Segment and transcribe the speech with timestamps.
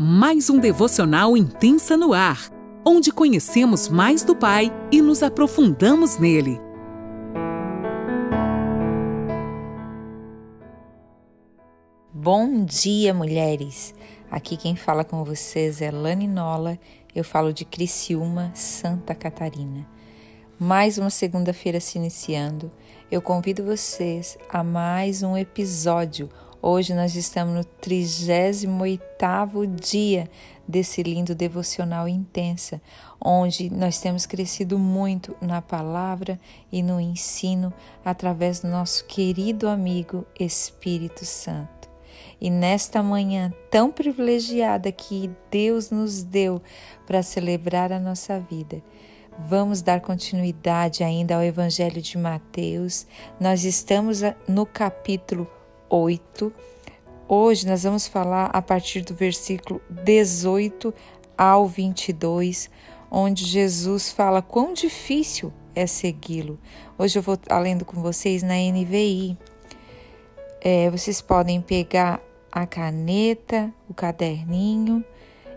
[0.00, 2.52] mais um devocional intensa no ar,
[2.86, 6.60] onde conhecemos mais do Pai e nos aprofundamos nele.
[12.14, 13.92] Bom dia, mulheres!
[14.30, 16.78] Aqui quem fala com vocês é Lani Nola,
[17.12, 19.84] eu falo de Criciúma, Santa Catarina.
[20.60, 22.70] Mais uma segunda-feira se iniciando,
[23.10, 26.28] eu convido vocês a mais um episódio
[26.60, 30.28] Hoje nós estamos no 38º dia
[30.66, 32.82] desse lindo devocional intensa,
[33.24, 36.36] onde nós temos crescido muito na palavra
[36.72, 37.72] e no ensino
[38.04, 41.88] através do nosso querido amigo Espírito Santo.
[42.40, 46.60] E nesta manhã tão privilegiada que Deus nos deu
[47.06, 48.82] para celebrar a nossa vida,
[49.40, 53.06] Vamos dar continuidade ainda ao Evangelho de Mateus.
[53.38, 55.48] Nós estamos no capítulo
[55.88, 56.52] 8.
[57.28, 60.92] Hoje nós vamos falar a partir do versículo 18
[61.36, 62.70] ao 22,
[63.10, 66.58] onde Jesus fala quão difícil é segui-lo.
[66.98, 69.36] Hoje eu vou lendo com vocês na NVI.
[70.60, 75.04] É, vocês podem pegar a caneta, o caderninho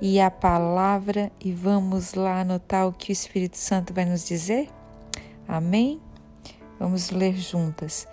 [0.00, 4.68] e a palavra e vamos lá anotar o que o Espírito Santo vai nos dizer?
[5.46, 6.00] Amém?
[6.78, 8.06] Vamos ler juntas.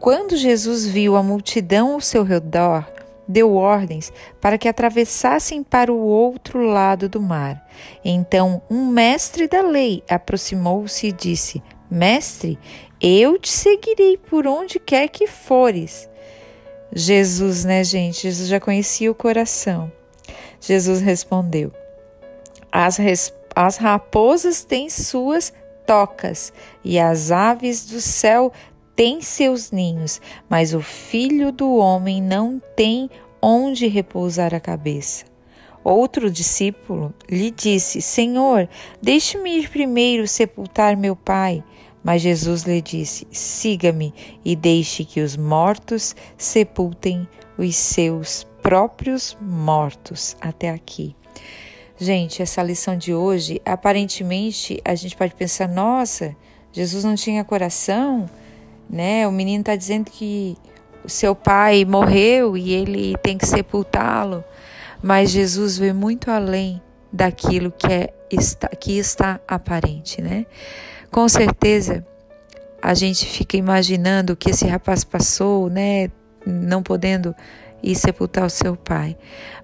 [0.00, 2.86] Quando Jesus viu a multidão ao seu redor,
[3.26, 7.68] deu ordens para que atravessassem para o outro lado do mar.
[8.04, 12.58] Então, um mestre da lei aproximou-se e disse: Mestre,
[13.00, 16.08] eu te seguirei por onde quer que fores.
[16.92, 18.22] Jesus, né, gente?
[18.22, 19.92] Jesus já conhecia o coração.
[20.60, 21.72] Jesus respondeu:
[22.72, 22.98] As,
[23.54, 25.52] as raposas têm suas
[25.86, 26.52] tocas
[26.84, 28.52] e as aves do céu
[28.98, 33.08] tem seus ninhos, mas o filho do homem não tem
[33.40, 35.24] onde repousar a cabeça.
[35.84, 38.68] Outro discípulo lhe disse: Senhor,
[39.00, 41.62] deixe-me ir primeiro sepultar meu pai.
[42.02, 44.12] Mas Jesus lhe disse: Siga-me
[44.44, 50.36] e deixe que os mortos sepultem os seus próprios mortos.
[50.40, 51.14] Até aqui.
[51.96, 56.34] Gente, essa lição de hoje, aparentemente, a gente pode pensar: nossa,
[56.72, 58.28] Jesus não tinha coração?
[58.88, 59.26] Né?
[59.26, 60.56] O menino está dizendo que
[61.06, 64.44] seu pai morreu e ele tem que sepultá-lo,
[65.02, 66.82] mas Jesus vê muito além
[67.12, 70.46] daquilo que é está, que está aparente, né?
[71.10, 72.06] Com certeza
[72.82, 76.10] a gente fica imaginando o que esse rapaz passou, né?
[76.46, 77.34] Não podendo
[77.82, 79.16] ir sepultar o seu pai.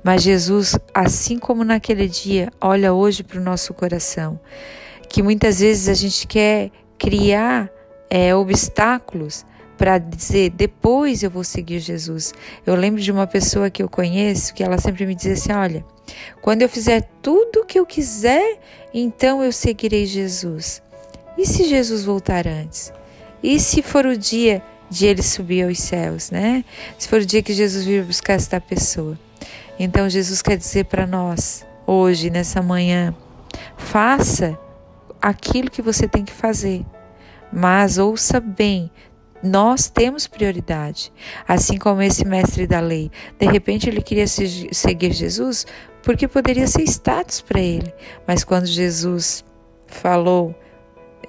[0.02, 4.38] Mas Jesus, assim como naquele dia, olha hoje para o nosso coração,
[5.08, 7.70] que muitas vezes a gente quer criar
[8.14, 9.44] é, obstáculos
[9.76, 12.32] para dizer depois eu vou seguir Jesus.
[12.64, 15.84] Eu lembro de uma pessoa que eu conheço que ela sempre me dizia assim: olha,
[16.40, 18.60] quando eu fizer tudo o que eu quiser,
[18.94, 20.80] então eu seguirei Jesus.
[21.36, 22.92] E se Jesus voltar antes?
[23.42, 26.64] E se for o dia de ele subir aos céus, né?
[26.96, 29.18] Se for o dia que Jesus vir buscar esta pessoa.
[29.76, 33.12] Então Jesus quer dizer para nós, hoje, nessa manhã,
[33.76, 34.56] faça
[35.20, 36.84] aquilo que você tem que fazer.
[37.56, 38.90] Mas ouça bem,
[39.40, 41.12] nós temos prioridade.
[41.46, 45.64] Assim como esse mestre da lei, de repente ele queria seguir Jesus
[46.02, 47.94] porque poderia ser status para ele.
[48.26, 49.44] Mas quando Jesus
[49.86, 50.52] falou,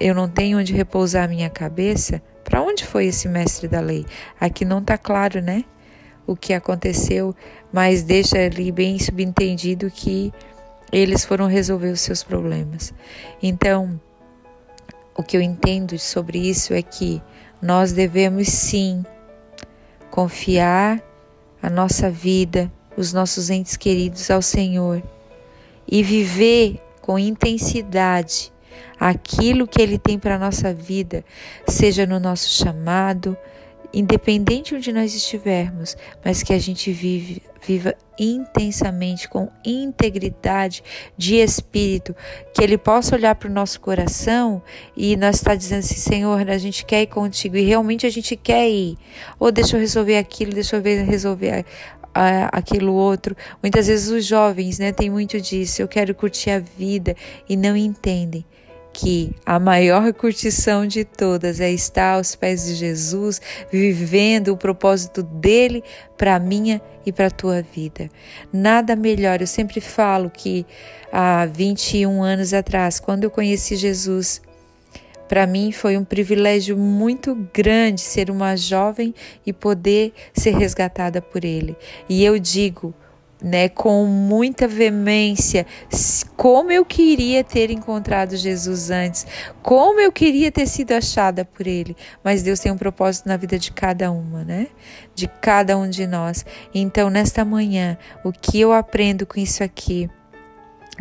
[0.00, 4.04] eu não tenho onde repousar a minha cabeça, para onde foi esse mestre da lei?
[4.40, 5.64] Aqui não está claro, né?
[6.26, 7.34] O que aconteceu,
[7.72, 10.32] mas deixa ali bem subentendido que
[10.92, 12.92] eles foram resolver os seus problemas.
[13.42, 14.00] Então,
[15.16, 17.22] o que eu entendo sobre isso é que
[17.60, 19.04] nós devemos sim
[20.10, 21.02] confiar
[21.62, 25.02] a nossa vida, os nossos entes queridos ao Senhor
[25.86, 28.52] e viver com intensidade
[28.98, 31.24] aquilo que Ele tem para a nossa vida,
[31.68, 33.36] seja no nosso chamado,
[33.96, 40.84] independente onde nós estivermos, mas que a gente vive, viva intensamente, com integridade
[41.16, 42.14] de espírito,
[42.52, 44.62] que Ele possa olhar para o nosso coração
[44.94, 48.10] e nós estar tá dizendo assim, Senhor, a gente quer ir contigo e realmente a
[48.10, 48.98] gente quer ir.
[49.40, 51.64] Ou deixa eu resolver aquilo, deixa eu ver, resolver
[52.52, 53.34] aquilo outro.
[53.62, 55.80] Muitas vezes os jovens, né, tem muito disso.
[55.80, 57.16] Eu quero curtir a vida
[57.48, 58.44] e não entendem
[58.96, 65.22] que a maior curtição de todas é estar aos pés de Jesus, vivendo o propósito
[65.22, 65.84] dele
[66.16, 68.08] para a minha e para a tua vida.
[68.50, 70.64] Nada melhor, eu sempre falo que
[71.12, 74.40] há 21 anos atrás, quando eu conheci Jesus,
[75.28, 79.14] para mim foi um privilégio muito grande ser uma jovem
[79.44, 81.76] e poder ser resgatada por ele.
[82.08, 82.94] E eu digo,
[83.42, 85.66] né, com muita veemência,
[86.36, 89.26] como eu queria ter encontrado Jesus antes,
[89.62, 91.96] como eu queria ter sido achada por Ele.
[92.24, 94.68] Mas Deus tem um propósito na vida de cada uma, né?
[95.14, 96.46] De cada um de nós.
[96.74, 100.08] Então, nesta manhã, o que eu aprendo com isso aqui,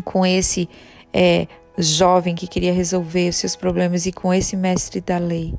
[0.03, 0.69] com esse
[1.13, 1.47] é,
[1.77, 5.53] jovem que queria resolver os seus problemas e com esse mestre da lei,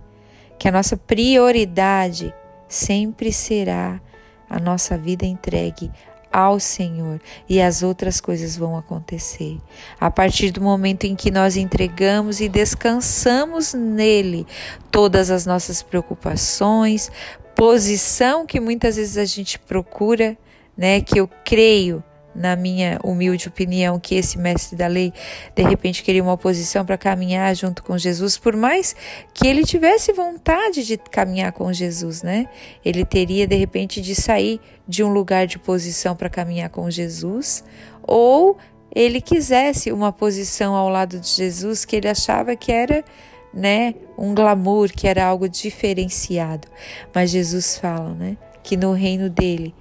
[0.58, 2.34] que a nossa prioridade
[2.69, 4.00] sempre será
[4.49, 5.90] a nossa vida entregue
[6.36, 7.18] ao Senhor
[7.48, 9.58] e as outras coisas vão acontecer.
[9.98, 14.46] A partir do momento em que nós entregamos e descansamos nele
[14.90, 17.10] todas as nossas preocupações,
[17.54, 20.36] posição que muitas vezes a gente procura,
[20.76, 22.04] né, que eu creio
[22.36, 25.12] na minha humilde opinião, que esse mestre da lei
[25.54, 28.94] de repente queria uma posição para caminhar junto com Jesus, por mais
[29.32, 32.48] que ele tivesse vontade de caminhar com Jesus, né?
[32.84, 37.64] Ele teria de repente de sair de um lugar de posição para caminhar com Jesus,
[38.02, 38.56] ou
[38.94, 43.04] ele quisesse uma posição ao lado de Jesus que ele achava que era
[43.52, 46.68] né, um glamour, que era algo diferenciado.
[47.14, 49.74] Mas Jesus fala, né, que no reino dele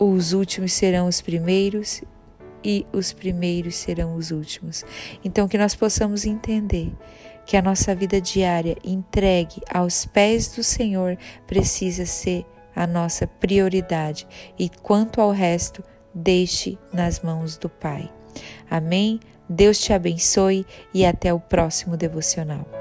[0.00, 2.02] os últimos serão os primeiros
[2.64, 4.82] e os primeiros serão os últimos.
[5.22, 6.90] Então, que nós possamos entender
[7.44, 14.26] que a nossa vida diária entregue aos pés do Senhor precisa ser a nossa prioridade
[14.58, 18.10] e quanto ao resto, deixe nas mãos do Pai.
[18.70, 19.20] Amém?
[19.48, 20.64] Deus te abençoe
[20.94, 22.79] e até o próximo devocional.